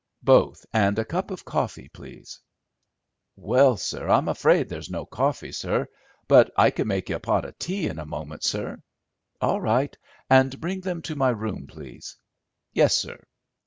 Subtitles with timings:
[0.23, 2.39] "Both, and a cup of coffee, please."
[3.35, 5.87] "Well, sir, I'm afraid there's no coffee, sir;
[6.27, 8.81] but I could make you a pot of tea in a moment, sir."
[9.41, 9.95] "All right,
[10.27, 12.17] and bring them to my room, please?"
[12.73, 13.27] "Yessir."